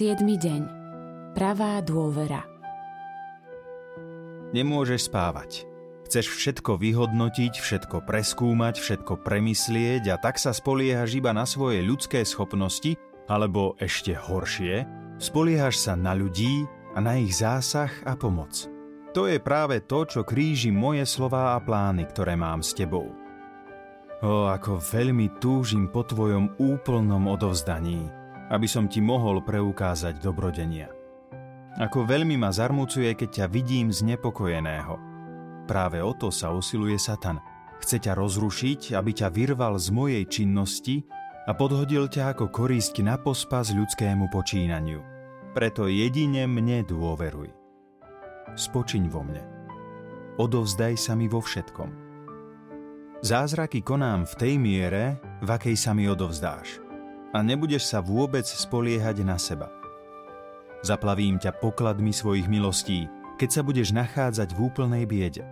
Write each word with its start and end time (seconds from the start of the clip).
Siedmy 0.00 0.40
deň. 0.40 0.62
Pravá 1.36 1.76
dôvera. 1.84 2.40
Nemôžeš 4.56 5.12
spávať. 5.12 5.68
Chceš 6.08 6.40
všetko 6.40 6.80
vyhodnotiť, 6.80 7.60
všetko 7.60 8.08
preskúmať, 8.08 8.80
všetko 8.80 9.20
premyslieť 9.20 10.08
a 10.08 10.16
tak 10.16 10.40
sa 10.40 10.56
spoliehaš 10.56 11.20
iba 11.20 11.36
na 11.36 11.44
svoje 11.44 11.84
ľudské 11.84 12.24
schopnosti, 12.24 12.96
alebo 13.28 13.76
ešte 13.76 14.16
horšie, 14.16 14.88
spoliehaš 15.20 15.76
sa 15.76 16.00
na 16.00 16.16
ľudí 16.16 16.64
a 16.96 17.04
na 17.04 17.20
ich 17.20 17.36
zásah 17.36 17.92
a 18.08 18.16
pomoc. 18.16 18.56
To 19.12 19.28
je 19.28 19.36
práve 19.36 19.84
to, 19.84 20.08
čo 20.08 20.24
kríži 20.24 20.72
moje 20.72 21.04
slová 21.04 21.52
a 21.52 21.60
plány, 21.60 22.08
ktoré 22.08 22.40
mám 22.40 22.64
s 22.64 22.72
tebou. 22.72 23.12
O, 24.24 24.48
ako 24.48 24.80
veľmi 24.80 25.36
túžim 25.44 25.92
po 25.92 26.08
tvojom 26.08 26.56
úplnom 26.56 27.28
odovzdaní– 27.28 28.08
aby 28.50 28.66
som 28.66 28.90
ti 28.90 28.98
mohol 28.98 29.40
preukázať 29.46 30.18
dobrodenia. 30.18 30.90
Ako 31.78 32.02
veľmi 32.02 32.34
ma 32.34 32.50
zarmucuje, 32.50 33.14
keď 33.14 33.28
ťa 33.30 33.46
vidím 33.46 33.94
znepokojeného. 33.94 34.98
Práve 35.70 36.02
o 36.02 36.10
to 36.10 36.34
sa 36.34 36.50
usiluje 36.50 36.98
Satan. 36.98 37.38
Chce 37.78 38.02
ťa 38.02 38.18
rozrušiť, 38.18 38.98
aby 38.98 39.10
ťa 39.14 39.30
vyrval 39.30 39.78
z 39.78 39.88
mojej 39.94 40.24
činnosti 40.26 41.06
a 41.46 41.54
podhodil 41.54 42.10
ťa 42.10 42.36
ako 42.36 42.50
korisť 42.50 43.06
na 43.06 43.16
pospas 43.16 43.70
ľudskému 43.70 44.28
počínaniu. 44.34 45.00
Preto 45.54 45.86
jedine 45.86 46.50
mne 46.50 46.82
dôveruj. 46.84 47.54
Spočiň 48.58 49.06
vo 49.06 49.22
mne. 49.22 49.46
Odovzdaj 50.42 50.98
sa 50.98 51.14
mi 51.14 51.30
vo 51.30 51.38
všetkom. 51.38 52.10
Zázraky 53.22 53.86
konám 53.86 54.26
v 54.26 54.34
tej 54.36 54.54
miere, 54.58 55.22
v 55.38 55.48
akej 55.48 55.76
sa 55.78 55.94
mi 55.94 56.10
odovzdáš 56.10 56.89
a 57.30 57.38
nebudeš 57.42 57.86
sa 57.86 58.02
vôbec 58.02 58.44
spoliehať 58.46 59.22
na 59.22 59.38
seba. 59.38 59.70
Zaplavím 60.80 61.36
ťa 61.36 61.60
pokladmi 61.60 62.10
svojich 62.10 62.48
milostí, 62.48 63.06
keď 63.36 63.48
sa 63.48 63.62
budeš 63.64 63.92
nachádzať 63.92 64.56
v 64.56 64.58
úplnej 64.68 65.04
biede. 65.04 65.44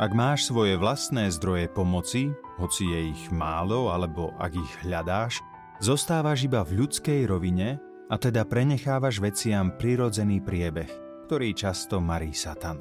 Ak 0.00 0.16
máš 0.16 0.48
svoje 0.48 0.80
vlastné 0.80 1.28
zdroje 1.28 1.68
pomoci, 1.68 2.32
hoci 2.56 2.88
je 2.88 3.00
ich 3.12 3.22
málo 3.28 3.92
alebo 3.92 4.32
ak 4.40 4.56
ich 4.56 4.72
hľadáš, 4.80 5.44
zostávaš 5.76 6.48
iba 6.48 6.64
v 6.64 6.84
ľudskej 6.84 7.28
rovine 7.28 7.76
a 8.08 8.16
teda 8.16 8.48
prenechávaš 8.48 9.20
veciam 9.20 9.76
prirodzený 9.76 10.40
priebeh, 10.40 10.88
ktorý 11.28 11.52
často 11.52 12.00
marí 12.00 12.32
Satan. 12.32 12.80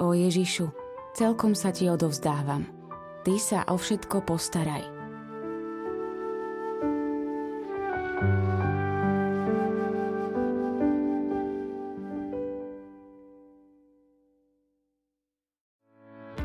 O 0.00 0.16
Ježišu, 0.16 0.72
celkom 1.12 1.52
sa 1.52 1.68
ti 1.68 1.92
odovzdávam. 1.92 2.64
Ty 3.28 3.34
sa 3.36 3.60
o 3.68 3.76
všetko 3.76 4.24
postaraj. 4.24 4.97